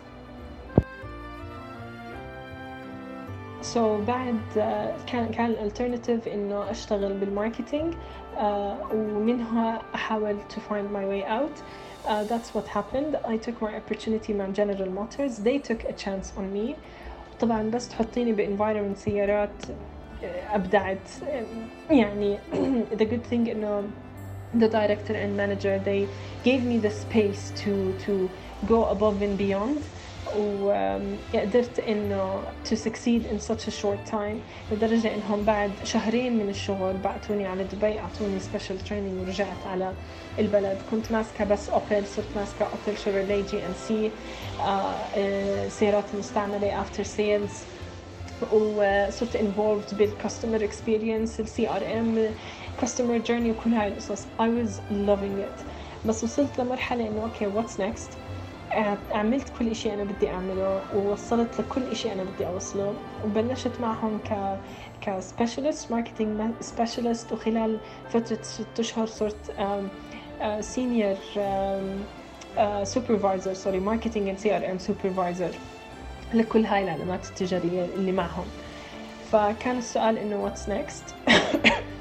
سو 3.62 3.98
so 3.98 4.08
بعد 4.08 4.40
uh, 4.56 5.10
كان 5.12 5.28
كان 5.32 5.46
الالترناتيف 5.46 6.28
إنه 6.28 6.72
أشتغل 6.72 7.14
بالماركتينج 7.14 7.94
uh, 7.94 8.40
ومنها 8.94 9.82
أحاول 9.96 10.38
to 10.50 10.56
find 10.56 10.92
my 10.94 11.06
way 11.06 11.24
out. 11.30 11.62
that's 12.30 12.54
what 12.54 12.68
happened. 12.68 13.16
I 13.26 13.38
took 13.38 13.62
my 13.62 13.76
opportunity 13.76 14.34
مع 14.34 14.54
General 14.54 14.90
Motors. 14.90 15.38
They 15.38 15.58
took 15.58 15.84
a 15.84 15.94
chance 15.94 16.32
on 16.38 16.54
me. 16.54 16.76
طبعا 17.40 17.70
بس 17.70 17.90
تحطيني 17.90 18.32
بإنفايرمنت 18.32 18.98
سيارات 18.98 19.64
أبدعت. 20.54 21.10
يعني 21.90 22.38
the 23.00 23.06
good 23.06 23.32
thing 23.32 23.50
إنه 23.50 23.84
the 24.54 24.68
director 24.70 25.14
and 25.14 25.36
manager 25.36 25.80
they 25.80 26.08
gave 26.44 26.64
me 26.64 26.78
the 26.80 26.90
space 26.90 27.52
to 27.52 27.94
to 28.06 28.14
go 28.66 28.86
above 28.86 29.22
and 29.22 29.38
beyond 29.38 29.84
وقدرت 30.36 31.80
انه 31.80 32.44
to 32.64 32.76
succeed 32.76 33.26
in 33.26 33.40
such 33.40 33.68
a 33.68 33.72
short 33.72 34.06
time. 34.12 34.38
لدرجة 34.72 35.16
إنهم 35.16 35.46
بعد 35.46 35.72
شهرين 35.84 36.38
من 36.38 36.50
الشغل 36.50 36.98
بعتوني 36.98 37.46
على 37.46 37.64
دبي 37.64 38.00
أعطوني 38.00 38.40
special 38.40 38.80
training 38.88 39.20
ورجعت 39.20 39.66
على 39.66 39.94
البلد. 40.40 40.82
كنت 40.82 41.12
ماسكة 41.12 41.44
بس 41.46 41.70
اوبل 41.70 42.06
صرت 42.08 42.36
ماسكة 42.36 42.66
اوبل 42.66 42.98
شيفرليه 42.98 43.42
GMC 43.42 44.12
سيارات 45.70 46.16
مستعملة 46.16 46.84
after 46.84 47.04
sales. 47.04 47.52
وصرت 48.54 49.38
involved 49.38 49.96
بال 49.96 50.64
customer 50.64 51.40
experience 51.40 51.70
ال 51.70 52.00
CRM 52.00 52.36
customer 52.82 53.18
journey 53.18 53.52
وكل 53.52 53.74
هاي 53.74 53.88
القصص. 53.88 54.26
I 54.40 54.44
was 54.44 54.72
loving 54.92 55.40
it. 55.48 55.64
بس 56.08 56.24
وصلت 56.24 56.60
لمرحلة 56.60 57.08
إنه 57.08 57.24
okay 57.24 57.48
what's 57.48 57.80
next 57.80 58.10
عملت 59.12 59.50
كل 59.60 59.76
شيء 59.76 59.94
أنا 59.94 60.04
بدي 60.04 60.30
أعمله 60.30 60.82
ووصلت 60.96 61.60
لكل 61.62 61.96
شيء 61.96 62.12
أنا 62.14 62.24
بدي 62.24 62.48
أوصله 62.48 62.94
وبلشت 63.26 63.82
معهم 63.82 64.20
ك 64.20 64.60
specialist 65.02 65.92
marketing 65.92 66.42
specialist 66.62 67.32
وخلال 67.32 67.78
فترة 68.10 68.40
ست 68.42 68.80
أشهر 68.80 69.06
صرت 69.06 69.52
senior 70.60 71.16
supervisor 72.84 73.54
sorry 73.54 73.80
marketing 73.80 74.30
and 74.30 74.38
CRM 74.38 74.78
supervisor 74.78 75.52
لكل 76.34 76.66
هاي 76.66 76.84
العلامات 76.84 77.26
التجارية 77.30 77.86
اللي 77.86 78.12
معهم. 78.12 78.46
فكان 79.32 79.78
السؤال 79.78 80.18
إنه 80.18 80.44
what's 80.44 80.70
next 80.70 81.04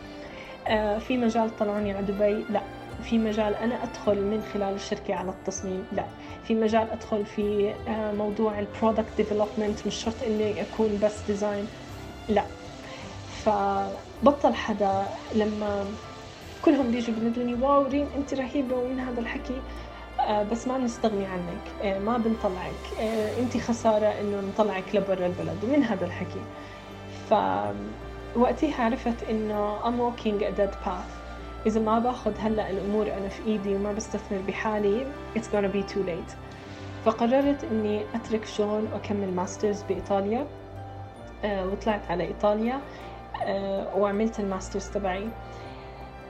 في 0.99 1.16
مجال 1.16 1.56
طلعوني 1.56 1.92
على 1.92 2.06
دبي؟ 2.06 2.44
لا. 2.50 2.61
في 3.02 3.18
مجال 3.18 3.54
أنا 3.54 3.83
أدخل 3.85 4.14
من 4.23 4.42
خلال 4.54 4.75
الشركة 4.75 5.14
على 5.14 5.30
التصميم؟ 5.30 5.87
لا. 5.92 6.04
في 6.44 6.54
مجال 6.54 6.90
أدخل 6.90 7.26
في 7.26 7.75
آه، 7.88 8.12
موضوع 8.12 8.59
ال 8.58 8.65
product 8.65 9.08
development 9.16 9.86
مش 9.87 9.94
شرط 9.94 10.14
إني 10.26 10.62
أكون 10.62 10.99
بس 11.02 11.21
ديزاين 11.26 11.66
لا. 12.28 12.44
فبطل 13.44 14.54
حدا 14.54 15.04
لما 15.35 15.85
كلهم 16.64 16.90
بيجوا 16.90 17.14
بينادوني 17.14 17.54
wow 17.54 17.82
ريم 17.83 18.09
أنت 18.16 18.35
رهيبة 18.35 18.76
ومن 18.76 19.00
هذا 19.00 19.21
الحكي؟ 19.21 19.61
آه، 20.21 20.42
بس 20.42 20.68
ما 20.68 20.78
بنستغني 20.78 21.26
عنك. 21.26 21.62
آه، 21.83 21.99
ما 21.99 22.18
بنطلعك. 22.18 23.00
أنت 23.38 23.56
خسارة 23.56 24.06
إنه 24.06 24.40
نطلعك 24.40 24.94
لبرا 24.94 25.26
البلد 25.26 25.64
ومن 25.64 25.83
هذا 25.85 26.06
الحكي. 26.06 26.40
ف 27.30 27.35
وقتها 28.36 28.84
عرفت 28.84 29.22
إنه 29.30 29.78
I'm 29.84 29.98
walking 29.98 30.42
a 30.42 30.56
dead 30.60 30.74
path. 30.86 31.10
إذا 31.66 31.80
ما 31.80 31.98
باخذ 31.98 32.32
هلأ 32.38 32.70
الأمور 32.70 33.06
أنا 33.12 33.28
في 33.28 33.46
إيدي 33.46 33.74
وما 33.74 33.92
بستثمر 33.92 34.38
بحالي 34.48 35.06
it's 35.36 35.48
gonna 35.48 35.68
be 35.76 35.92
too 35.94 36.02
late. 36.06 36.34
فقررت 37.04 37.64
إني 37.64 38.02
أترك 38.14 38.42
الشغل 38.42 38.84
وأكمل 38.92 39.34
masters 39.34 39.82
بإيطاليا 39.82 40.46
آه 41.44 41.66
وطلعت 41.66 42.10
على 42.10 42.24
إيطاليا 42.24 42.80
آه 43.44 43.96
وعملت 43.96 44.40
ال 44.40 44.47
masters 44.47 44.90
تبعي. 44.90 45.28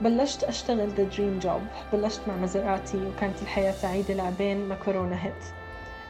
بلشت 0.00 0.44
أشتغل 0.44 0.88
the 0.88 1.04
dream 1.04 1.38
job 1.38 1.62
بلشت 1.92 2.20
مع 2.28 2.36
مازيراتي 2.36 3.06
وكانت 3.06 3.42
الحياة 3.42 3.72
سعيدة 3.72 4.14
لعبين 4.14 4.68
ما 4.68 4.74
كورونا 4.74 5.24
hit 5.24 5.44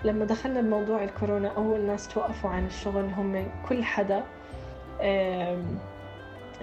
لما 0.05 0.25
دخلنا 0.25 0.61
بموضوع 0.61 1.05
الكورونا 1.05 1.49
أول 1.57 1.81
ناس 1.81 2.09
توقفوا 2.09 2.51
عن 2.51 2.67
الشغل 2.67 3.05
هم 3.05 3.47
كل 3.69 3.85
حدا 3.85 4.23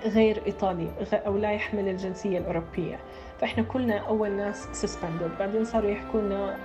غير 0.06 0.42
إيطالي 0.48 0.88
أو 1.14 1.38
لا 1.38 1.52
يحمل 1.52 1.88
الجنسية 1.88 2.38
الأوروبية. 2.38 3.00
فإحنا 3.40 3.64
كلنا 3.64 3.98
أول 3.98 4.32
ناس 4.32 4.86
suspended. 4.86 5.40
بعدين 5.40 5.66
صاروا 5.66 5.90
يحكوا 5.90 6.22
لنا 6.22 6.58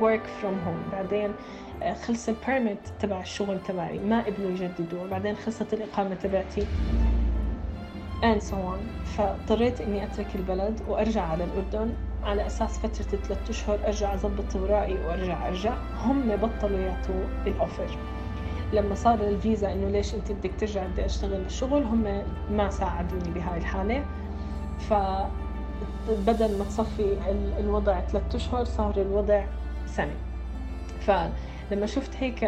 work 0.00 0.42
from 0.42 0.54
home. 0.66 0.92
بعدين 0.92 1.32
آه، 1.82 1.94
خلص 1.94 2.28
البيرميت 2.28 2.78
تبع 3.00 3.20
الشغل 3.20 3.58
تبعي. 3.68 3.98
ما 3.98 4.20
قبلوا 4.20 4.50
يجددوه. 4.50 5.06
بعدين 5.06 5.36
خلصت 5.36 5.74
الإقامة 5.74 6.14
تبعتي. 6.14 6.66
And 8.22 8.42
so 8.42 8.54
on. 8.54 9.06
فاضطريت 9.16 9.80
إني 9.80 10.04
أترك 10.04 10.34
البلد 10.34 10.80
وأرجع 10.88 11.22
على 11.22 11.44
الأردن. 11.44 11.94
على 12.24 12.46
أساس 12.46 12.78
فترة 12.78 13.18
ثلاثة 13.18 13.50
أشهر 13.50 13.78
أرجع 13.86 14.14
أضبط 14.14 14.56
أوراقي 14.56 14.94
وأرجع 14.94 15.48
أرجع. 15.48 15.74
هم 16.04 16.36
بطلوا 16.36 16.80
يعطوا 16.80 17.24
ال 17.46 17.55
offer 17.55 17.98
لما 18.72 18.94
صار 18.94 19.14
الفيزا 19.14 19.72
إنه 19.72 19.88
ليش 19.88 20.14
أنت 20.14 20.32
بدك 20.32 20.50
ترجع 20.58 20.86
بدي 20.86 21.04
أشتغل 21.04 21.40
الشغل 21.40 21.82
هم 21.82 22.22
ما 22.50 22.70
ساعدوني 22.70 23.30
بهاي 23.30 23.58
الحالة. 23.58 24.04
ف 24.78 24.94
بدل 26.08 26.58
ما 26.58 26.64
تصفي 26.64 27.16
الوضع 27.58 28.00
ثلاثة 28.00 28.36
أشهر 28.36 28.64
صار 28.64 28.96
الوضع 28.96 29.44
سنة. 29.86 30.14
فلما 31.00 31.86
شفت 31.86 32.10
هيك 32.20 32.42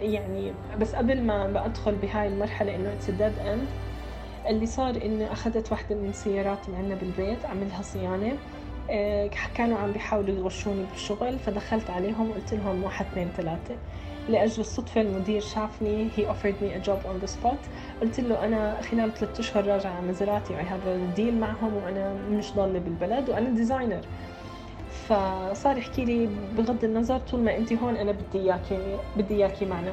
يعني 0.00 0.52
بس 0.80 0.94
قبل 0.94 1.22
ما 1.22 1.66
ادخل 1.66 1.94
بهاي 1.94 2.28
المرحلة 2.28 2.74
إنه 2.76 2.92
it's 2.92 3.10
dead 3.10 3.38
end 3.38 3.66
اللي 4.48 4.66
صار 4.66 4.90
اني 4.90 5.32
أخذت 5.32 5.72
واحدة 5.72 5.96
من 5.96 6.08
السيارات 6.08 6.58
اللي 6.66 6.78
عندنا 6.78 6.94
بالبيت 6.94 7.46
عملها 7.46 7.82
صيانة. 7.82 8.32
آه، 8.32 8.53
كانوا 9.54 9.78
عم 9.78 9.92
بيحاولوا 9.92 10.38
يغشوني 10.38 10.84
بالشغل 10.92 11.38
فدخلت 11.38 11.90
عليهم 11.90 12.30
وقلت 12.30 12.54
لهم 12.54 12.84
واحد 12.84 13.06
اثنين 13.06 13.28
ثلاثة. 13.36 13.76
لأجل 14.28 14.60
الصدفة 14.60 15.00
المدير 15.00 15.40
شافني 15.40 16.08
he 16.16 16.20
offered 16.20 16.56
me 16.62 16.82
a 16.82 16.86
job 16.86 16.98
on 17.06 17.26
the 17.26 17.30
spot. 17.30 17.68
قلت 18.00 18.20
له 18.20 18.44
أنا 18.44 18.80
خلال 18.90 19.14
ثلاثة 19.14 19.40
أشهر 19.40 19.66
راجعة 19.66 19.90
على 19.90 20.06
مزرعتي 20.08 20.54
have 20.54 20.86
a 20.86 21.18
deal 21.18 21.32
معهم 21.40 21.74
وأنا 21.74 22.14
مش 22.30 22.52
ضالة 22.52 22.78
بالبلد 22.78 23.30
وأنا 23.30 23.50
ديزاينر 23.50 24.00
فصار 25.08 25.78
يحكي 25.78 26.04
لي 26.04 26.28
بغض 26.56 26.84
النظر 26.84 27.18
طول 27.18 27.40
ما 27.40 27.56
أنت 27.56 27.72
هون 27.72 27.96
أنا 27.96 28.12
بدي 28.12 28.38
إياكي 28.38 28.98
بدي 29.16 29.34
إياكي 29.34 29.64
معنا. 29.64 29.92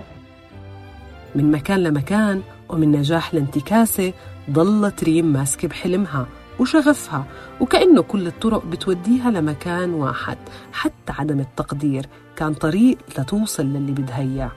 من 1.35 1.51
مكان 1.51 1.83
لمكان 1.83 2.41
ومن 2.69 2.91
نجاح 2.91 3.33
لانتكاسة 3.33 4.13
ضلت 4.49 5.03
ريم 5.03 5.25
ماسكة 5.25 5.67
بحلمها. 5.67 6.27
وشغفها 6.61 7.25
وكأنه 7.61 8.01
كل 8.01 8.27
الطرق 8.27 8.65
بتوديها 8.65 9.31
لمكان 9.31 9.93
واحد 9.93 10.37
حتى 10.73 11.13
عدم 11.19 11.39
التقدير 11.39 12.05
كان 12.35 12.53
طريق 12.53 12.97
لتوصل 13.17 13.63
للي 13.63 13.91
بدها 13.91 14.19
إياه. 14.19 14.51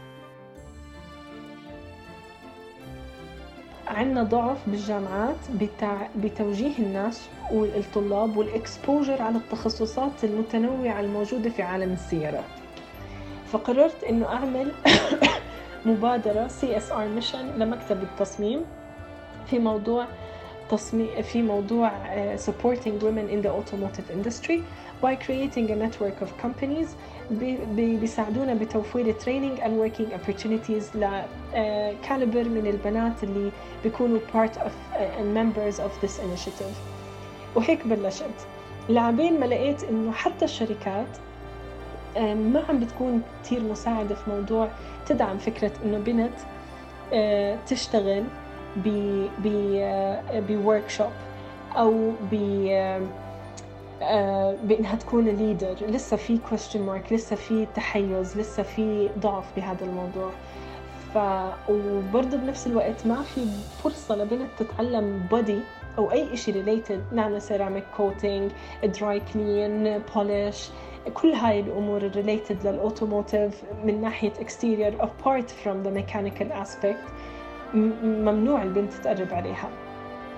عندنا 3.87 4.23
ضعف 4.23 4.59
بالجامعات 4.67 5.37
بتوجيه 6.17 6.79
الناس 6.79 7.29
والطلاب 7.53 8.37
والإكسبوجر 8.37 9.23
على 9.23 9.37
التخصصات 9.37 10.25
المتنوعة 10.25 11.01
الموجودة 11.01 11.51
في 11.51 11.63
عالم 11.63 11.93
السيارات. 11.93 12.45
فقررت 13.53 14.05
إنه 14.05 14.27
أعمل 14.27 14.73
مبادرة 15.87 16.49
CSR 16.49 17.15
mission 17.15 17.59
لمكتب 17.59 18.03
التصميم 18.03 18.61
في 19.47 19.59
موضوع 19.59 20.07
تصميم 20.71 21.23
في 21.23 21.43
موضوع 21.43 21.91
uh, 21.91 22.39
supporting 22.41 23.01
women 23.03 23.29
in 23.35 23.43
the 23.47 23.51
automotive 23.51 24.11
industry 24.11 24.59
by 25.03 25.15
creating 25.27 25.71
a 25.71 25.77
network 25.77 26.23
of 26.25 26.29
companies 26.47 26.89
بيساعدونا 27.75 28.55
بتوفير 28.55 29.15
training 29.19 29.61
and 29.61 29.71
working 29.71 30.13
opportunities 30.15 30.97
لكاليبر 30.97 32.45
uh, 32.45 32.49
من 32.49 32.67
البنات 32.67 33.25
اللي 33.25 33.51
بيكونوا 33.85 34.19
part 34.33 34.53
of 34.57 34.61
uh, 34.61 35.21
and 35.21 35.35
members 35.37 35.79
of 35.81 36.07
this 36.07 36.19
initiative 36.19 36.75
وهيك 37.57 37.87
بلشت 37.87 38.47
لعبين 38.89 39.41
ما 39.41 39.47
لقيت 39.47 39.85
انه 39.85 40.13
حتى 40.13 40.45
الشركات 40.45 41.07
uh, 42.17 42.19
ما 42.21 42.65
عم 42.69 42.81
بتكون 42.81 43.23
كثير 43.45 43.63
مساعدة 43.63 44.15
في 44.15 44.31
موضوع 44.31 44.69
تدعم 45.07 45.39
فكرة 45.39 45.73
انه 45.85 45.99
بنت 45.99 46.33
تشتغل 47.67 48.25
ب 50.49 50.89
workshop 50.89 51.11
أو 51.77 52.11
ب 52.33 52.35
آه، 54.03 54.57
بإنها 54.65 54.97
تكون 54.97 55.25
leader 55.29 55.75
لسه 55.89 56.17
في 56.17 56.39
question 56.39 56.83
mark 56.83 57.13
لسه 57.13 57.37
في 57.37 57.67
تحيز 57.75 58.39
لسه 58.39 58.63
في 58.63 59.09
ضعف 59.19 59.45
بهذا 59.57 59.85
الموضوع. 59.85 60.31
ف 61.15 61.19
وبرضه 61.71 62.37
بنفس 62.37 62.67
الوقت 62.67 63.07
ما 63.07 63.23
في 63.23 63.47
فرصة 63.83 64.17
لبنت 64.17 64.49
تتعلم 64.59 65.27
body 65.31 65.61
أو 65.99 66.13
أي 66.13 66.37
شيء 66.37 66.55
related 66.55 67.05
نعمل 67.13 67.43
ceramic 67.43 67.85
coating 67.97 68.51
dry 68.85 69.23
clean 69.35 70.03
polish 70.15 70.69
كل 71.15 71.33
هاي 71.33 71.61
الأمور 71.61 72.03
related 72.03 72.67
لل 72.67 72.83
automotive 72.83 73.63
من 73.85 74.01
ناحية 74.01 74.33
exterior 74.33 74.95
apart 75.03 75.49
from 75.65 75.87
the 75.87 75.91
mechanical 75.91 76.53
aspect. 76.63 77.05
ممنوع 77.75 78.63
البنت 78.63 78.93
تقرب 78.93 79.35
عليها. 79.35 79.71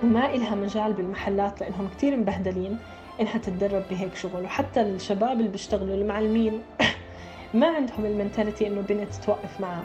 وما 0.03 0.35
إلها 0.35 0.55
مجال 0.55 0.93
بالمحلات 0.93 1.61
لأنهم 1.61 1.87
كتير 1.97 2.17
مبهدلين 2.17 2.77
إنها 3.21 3.37
تتدرب 3.37 3.83
بهيك 3.89 4.15
شغل. 4.15 4.43
وحتى 4.43 4.81
الشباب 4.81 5.37
اللي 5.39 5.49
بيشتغلوا 5.49 5.95
المعلمين 5.95 6.61
ما 7.53 7.67
عندهم 7.67 8.05
ال 8.05 8.11
mentality 8.11 8.67
إنه 8.67 8.81
بنت 8.81 9.13
توقف 9.15 9.61
معها. 9.61 9.83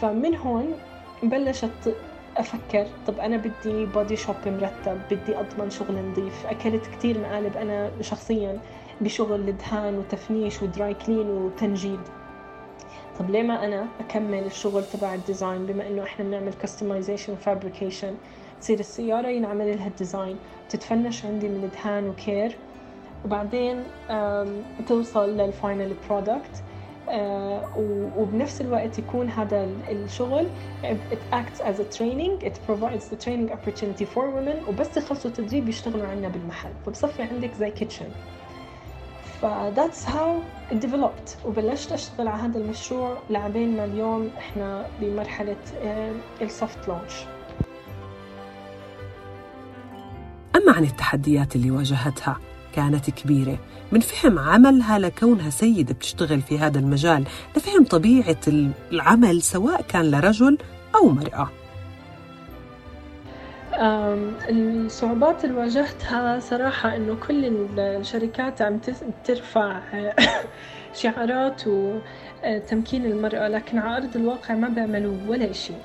فمن 0.00 0.36
هون 0.36 0.72
بلشت 1.22 1.94
أفكر 2.36 2.86
طب 3.06 3.18
أنا 3.18 3.36
بدي 3.36 3.86
body 3.86 4.16
shop 4.16 4.36
مرتب 4.46 5.00
بدي 5.10 5.40
أضمن 5.40 5.70
شغل 5.70 6.10
نظيف. 6.10 6.46
أكلت 6.46 6.86
كتير 6.86 7.18
مقالب 7.18 7.56
أنا 7.56 7.90
شخصيا 8.00 8.58
بشغل 9.00 9.56
دهان 9.56 9.98
وتفنيش 9.98 10.62
و 10.62 10.70
dry 10.70 10.94
clean 10.94 11.30
وتنجيد. 11.30 12.00
طب 13.18 13.30
ليه 13.30 13.42
ما 13.42 13.64
أنا 13.64 13.86
أكمل 14.00 14.44
الشغل 14.44 14.84
تبع 14.84 15.14
ال 15.14 15.20
design؟ 15.20 15.66
بما 15.66 15.86
إنه 15.86 16.02
إحنا 16.02 16.24
بنعمل 16.24 16.52
customization 16.62 17.32
و 17.32 17.39
fabrication 17.39 18.14
تصير 18.60 18.80
السيارة 18.80 19.28
ينعمل 19.28 19.76
لها 19.76 19.86
ال 19.86 19.93
design 19.93 20.36
تتفنش 20.68 21.24
عندي 21.24 21.48
من 21.48 21.70
دهان 21.74 22.08
و 22.08 22.16
care. 22.16 22.56
وبعدين 23.24 23.82
توصل 24.88 25.36
لل 25.36 25.53
final 25.53 25.94
product 26.08 26.62
وبنفس 28.16 28.60
الوقت 28.60 28.98
يكون 28.98 29.28
هذا 29.28 29.68
الشغل 29.88 30.46
it 30.84 31.34
acts 31.34 31.60
as 31.60 31.80
a 31.80 31.98
training. 31.98 32.46
It 32.46 32.54
provides 32.68 33.08
the 33.08 33.24
training 33.24 33.50
opportunity 33.52 34.04
for 34.04 34.30
women. 34.30 34.68
وبس 34.68 34.96
يخلصوا 34.96 35.30
تدريب 35.30 35.68
يشتغلوا 35.68 36.06
عنا 36.06 36.28
بالمحل. 36.28 36.70
فبصفي 36.86 37.22
عندك 37.22 37.52
زي 37.54 37.70
kitchen 37.70 38.08
ف 39.42 39.46
that's 39.76 40.04
how 40.04 40.42
it 40.72 40.80
developed. 40.86 41.46
وبلشت 41.46 41.92
أشتغل 41.92 42.28
على 42.28 42.42
هذا 42.42 42.58
المشروع 42.58 43.18
لعبين 43.30 43.76
ما 43.76 43.84
اليوم 43.84 44.30
إحنا 44.38 44.86
بمرحلة 45.00 45.56
ال 46.42 46.51
soft 46.51 46.88
launch 46.88 47.12
أما 50.56 50.72
عن 50.72 50.84
التحديات 50.84 51.56
اللي 51.56 51.70
واجهتها 51.70 52.36
كانت 52.74 53.10
كبيرة. 53.10 53.58
من 53.92 54.00
فهم 54.00 54.38
عملها 54.38 54.98
لكونها 54.98 55.50
سيدة 55.50 55.94
بتشتغل 55.94 56.42
في 56.42 56.58
هذا 56.58 56.78
المجال 56.78 57.24
لفهم 57.56 57.84
طبيعة 57.84 58.40
العمل 58.92 59.42
سواء 59.42 59.82
كان 59.82 60.10
لرجل 60.10 60.58
أو 60.94 61.08
مرأة. 61.08 61.50
الصعوبات 63.78 65.44
اللي 65.44 65.56
واجهتها 65.56 66.38
صراحة 66.38 66.96
إنه 66.96 67.14
كل 67.14 67.44
الشركات 67.78 68.62
عم 68.62 68.80
ترفع 69.24 69.80
شعارات 71.02 71.62
وتمكين 71.66 73.04
المرأة 73.04 73.48
لكن 73.48 73.78
على 73.78 73.96
أرض 73.96 74.16
الواقع 74.16 74.54
ما 74.54 74.68
بيعملوا 74.68 75.16
ولا 75.28 75.52
شيء 75.52 75.76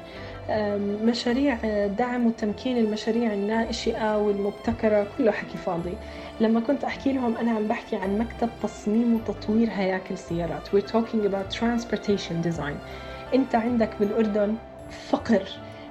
مشاريع 1.03 1.57
دعم 1.87 2.27
وتمكين 2.27 2.77
المشاريع 2.77 3.33
الناشئة 3.33 4.17
والمبتكرة 4.17 5.07
كله 5.17 5.31
حكي 5.31 5.57
فاضي. 5.57 5.93
لما 6.41 6.59
كنت 6.59 6.83
أحكي 6.83 7.11
لهم 7.11 7.37
أنا 7.37 7.51
عم 7.51 7.67
بحكي 7.67 7.95
عن 7.95 8.17
مكتب 8.17 8.49
تصميم 8.63 9.15
وتطوير 9.15 9.69
هياكل 9.71 10.17
سيارات. 10.17 10.67
We're 10.67 10.91
talking 10.91 11.25
about 11.25 11.59
transportation 11.59 12.47
design. 12.49 12.75
أنت 13.33 13.55
عندك 13.55 13.89
بالأردن 13.99 14.55
فقر. 15.09 15.43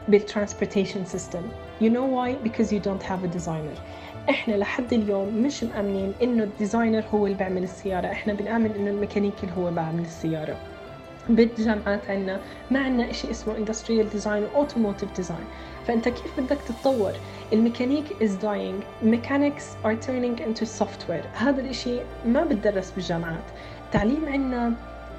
بال 0.09 0.21
transportation 0.21 1.05
system 1.05 1.43
you 1.81 1.89
know 1.89 2.05
why? 2.05 2.49
Because 2.49 2.73
you 2.73 2.81
don't 2.81 3.03
have 3.03 3.25
a 3.25 3.39
designer. 3.39 3.81
إحنا 4.31 4.55
لحد 4.55 4.93
اليوم 4.93 5.43
مش 5.43 5.65
مأمنين 5.65 6.13
إنه 6.23 6.43
ال 6.43 6.50
designer 6.50 7.05
هو 7.15 7.27
اللي 7.27 7.37
بيعمل 7.39 7.63
السيارة. 7.63 8.07
إحنا 8.07 8.33
بنآمن 8.33 8.71
إنه 8.71 8.91
الميكانيكي 8.91 9.47
هو 9.59 9.69
اللي 9.69 9.81
بيعمل 9.81 10.01
السيارة. 10.01 10.57
بالجامعات 11.29 12.11
عندنا 12.11 12.41
ما 12.71 12.81
عندنا 12.81 13.13
شيء 13.13 13.31
اسمه 13.31 13.55
design 14.15 14.57
و 14.57 14.65
automotive 14.65 15.21
design. 15.21 15.45
فأنت 15.87 16.09
كيف 16.09 16.41
بدك 16.41 16.59
تتطور؟ 16.69 17.13
ال 17.53 17.59
mechanic 17.59 18.05
is 18.21 18.31
dying. 18.43 19.05
Mechanics 19.05 19.65
are 19.85 20.07
turning 20.07 20.39
into 20.47 20.67
software. 20.81 21.27
هذا 21.35 21.61
الإشي 21.61 22.01
ما 22.27 22.45
بتدرس 22.45 22.91
بالجامعات. 22.91 23.45
التعليم 23.87 24.29
عندنا 24.29 24.73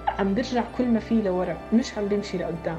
عم 0.07 0.33
برجع 0.33 0.63
كل 0.77 0.85
ما 0.85 0.99
فيه 0.99 1.21
لورا 1.21 1.57
مش 1.73 1.97
عم 1.97 2.07
بيمشي 2.07 2.37
لقدام. 2.37 2.77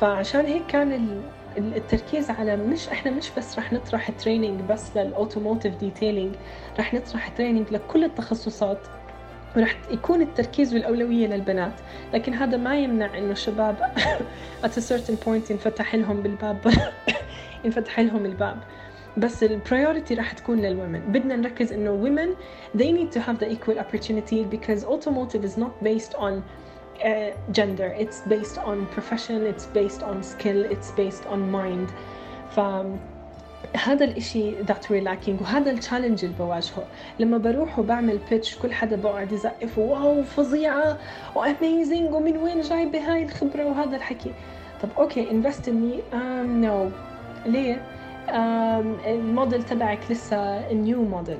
فعشان 0.00 0.46
هيك 0.46 0.66
كان 0.66 1.22
التركيز 1.56 2.30
على 2.30 2.56
مش 2.56 2.88
إحنا 2.88 3.10
مش 3.10 3.30
بس 3.36 3.58
رح 3.58 3.72
نطرح 3.72 4.10
training 4.10 4.60
بس 4.60 4.96
لل 4.96 5.09
automotive 5.09 5.76
detailing 5.76 6.34
رح 6.78 6.94
نطرح 6.94 7.28
training 7.28 7.66
لكل 7.70 8.04
التخصصات 8.04 8.78
ورح 9.56 9.76
يكون 9.90 10.22
التركيز 10.22 10.74
والأولوية 10.74 11.26
للبنات. 11.26 11.72
لكن 12.14 12.34
هذا 12.34 12.56
ما 12.56 12.78
يمنع 12.78 13.18
إنه 13.18 13.32
الشباب 13.32 13.76
at 14.64 14.70
a 14.70 14.80
certain 14.80 15.26
point 15.26 15.50
ينفتح 15.50 15.94
لهم 15.94 16.22
بالباب 16.22 16.58
ينفتح 17.64 18.00
لهم 18.00 18.26
الباب. 18.26 18.58
بس 19.16 19.42
البرايورتي 19.42 20.14
راح 20.14 20.32
تكون 20.32 20.58
للwomen. 20.58 21.08
بدنا 21.08 21.36
نركز 21.36 21.72
إنه 21.72 22.04
women 22.04 22.36
they 22.78 22.92
need 22.92 23.18
to 23.18 23.20
have 23.20 23.38
the 23.38 23.50
equal 23.50 23.78
opportunity 23.78 24.44
because 24.56 24.84
automotive 24.84 25.44
is 25.44 25.56
not 25.56 25.84
based 25.84 26.14
on 26.14 26.42
uh, 27.04 27.30
gender. 27.52 27.94
It's 27.98 28.20
based 28.28 28.58
on 28.58 28.86
profession 28.96 29.46
it's 29.46 29.66
based 29.66 30.02
on 30.02 30.22
skill 30.22 30.64
it's 30.64 30.90
based 30.90 31.24
on 31.32 31.50
mind. 31.50 31.88
ف 32.50 32.60
هذا 33.76 34.04
الإشي 34.04 34.64
that 34.64 34.88
we're 34.90 35.04
lacking 35.04 35.42
وهذا 35.42 35.70
التشالنج 35.70 36.24
اللي 36.24 36.36
بواجهه. 36.38 36.86
لما 37.18 37.38
بروح 37.38 37.78
وبعمل 37.78 38.18
pitch 38.30 38.58
كل 38.58 38.72
حدا 38.72 38.96
بقعد 38.96 39.32
يزقف 39.32 39.78
wow 39.78 40.22
فظيعة 40.22 40.98
و 41.34 41.44
amazing 41.44 42.14
ومن 42.14 42.36
وين 42.36 42.60
جايبة 42.60 42.98
هاي 42.98 43.22
الخبرة 43.22 43.64
وهذا 43.64 43.96
الحكي. 43.96 44.32
طب 44.82 44.88
okay 44.98 45.30
invest 45.30 45.68
in 45.68 45.74
me 45.74 46.02
no 46.66 46.90
ليه؟ 47.46 47.82
Um, 48.28 48.30
الموديل 49.06 49.62
تبعك 49.62 49.98
لسه 50.10 50.72
new 50.72 51.02
model 51.04 51.38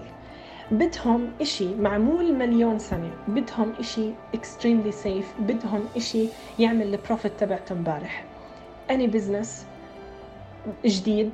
بدهم 0.71 1.31
إشي 1.41 1.75
معمول 1.75 2.35
مليون 2.35 2.79
سنة. 2.79 3.11
بدهم 3.29 3.73
إشي 3.81 4.11
extremely 4.37 4.93
safe. 5.05 5.41
بدهم 5.41 5.85
إشي 5.97 6.29
يعمل 6.59 6.95
ال 6.95 7.00
profit 7.00 7.33
تبعته 7.39 7.73
امبارح. 7.73 8.25
Any 8.91 9.07
business 9.07 9.49
جديد 10.85 11.31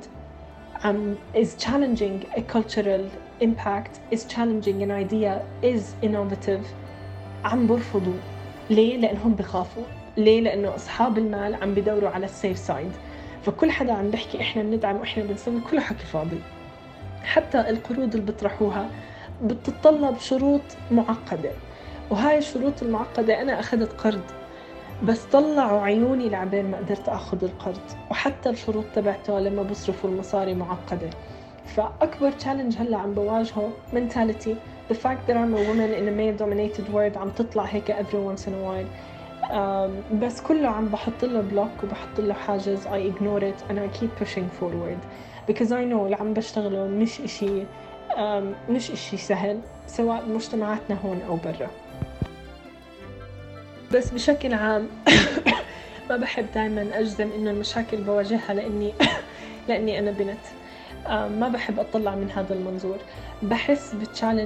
um, 0.83 1.17
is 1.35 1.55
challenging 1.65 2.25
a 2.37 2.41
cultural 2.41 3.03
impact, 3.41 3.99
is 4.15 4.25
challenging 4.25 4.83
an 4.83 4.91
idea, 4.91 5.41
is 5.63 6.07
innovative. 6.07 6.65
عم 7.43 7.67
برفضوا. 7.67 8.13
ليه؟ 8.69 8.97
لأنهم 8.97 9.33
بخافوا. 9.33 9.83
ليه؟ 10.17 10.41
لأنه 10.41 10.75
أصحاب 10.75 11.17
المال 11.17 11.55
عم 11.63 11.73
بدوروا 11.73 12.09
على 12.09 12.25
السيف 12.25 12.57
سايد 12.57 12.91
فكل 13.45 13.71
حدا 13.71 13.93
عم 13.93 14.09
بحكي 14.11 14.41
إحنا 14.41 14.63
بندعم 14.63 14.95
وإحنا 14.95 15.23
بنسوي 15.23 15.61
كله 15.71 15.81
حكي 15.81 16.05
فاضي. 16.05 16.39
حتى 17.23 17.59
القروض 17.69 18.15
اللي 18.15 18.25
بيطرحوها 18.25 18.89
بتتطلب 19.43 20.17
شروط 20.17 20.61
معقدة 20.91 21.51
وهاي 22.09 22.37
الشروط 22.37 22.83
المعقدة 22.83 23.41
أنا 23.41 23.59
أخذت 23.59 24.01
قرض 24.01 24.21
بس 25.03 25.23
طلعوا 25.23 25.81
عيوني 25.81 26.29
لعبين 26.29 26.71
ما 26.71 26.77
قدرت 26.77 27.09
أخذ 27.09 27.43
القرض 27.43 27.81
وحتى 28.11 28.49
الشروط 28.49 28.85
تبعته 28.95 29.39
لما 29.39 29.63
بصرفوا 29.63 30.09
المصاري 30.09 30.53
معقدة. 30.53 31.09
فأكبر 31.65 32.31
challenge 32.31 32.77
هلأ 32.77 32.97
عم 32.97 33.13
بواجهه 33.13 33.69
mentality 33.93 34.55
the 34.91 34.95
fact 34.95 35.27
that 35.27 35.35
I'm 35.35 35.53
a 35.53 35.63
woman 35.69 35.91
in 35.99 36.07
a 36.07 36.11
male 36.11 36.37
dominated 36.37 36.93
world 36.93 37.17
عم 37.17 37.29
تطلع 37.29 37.63
هيك 37.63 37.91
every 37.91 38.19
once 38.31 38.41
in 38.41 38.51
a 38.51 38.63
while. 38.67 38.89
um, 39.49 40.15
بس 40.23 40.41
كله 40.41 40.67
عم 40.67 40.85
بحط 40.85 41.25
له 41.25 41.41
block 41.41 41.83
وبحط 41.83 42.19
له 42.19 42.33
حاجز 42.33 42.87
I 42.87 43.13
ignore 43.13 43.43
it 43.43 43.71
and 43.71 43.79
I 43.79 43.99
keep 43.99 44.23
pushing 44.23 44.61
forward. 44.61 44.99
Because 45.51 45.71
I 45.71 45.83
know 45.91 46.03
اللي 46.03 46.15
عم 46.19 46.33
بشتغله 46.33 46.87
مش 46.87 47.21
um, 47.21 47.43
مش 48.69 48.91
إشي 48.91 49.17
سهل 49.17 49.59
سواء 49.87 50.23
بمجتمعاتنا 50.25 50.97
هون 51.05 51.21
أو 51.27 51.35
برا. 51.35 51.69
بس 53.93 54.09
بشكل 54.09 54.53
عام 54.53 54.87
ما 56.09 56.17
بحب 56.17 56.45
دائما 56.55 56.99
أجزم 56.99 57.29
إنه 57.31 57.51
المشاكل 57.51 57.97
بواجهها 57.97 58.53
لأني 58.53 58.93
لأني 59.67 59.99
أنا 59.99 60.11
بنت. 60.11 60.45
ما 61.09 61.49
بحب 61.53 61.79
أطلع 61.79 62.15
من 62.15 62.31
هذا 62.31 62.53
المنظور. 62.53 62.97
بحس 63.43 63.95
بالتشالنج 63.95 64.39